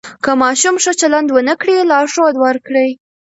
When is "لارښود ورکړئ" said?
1.91-2.89